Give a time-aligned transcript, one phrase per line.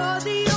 [0.00, 0.49] All the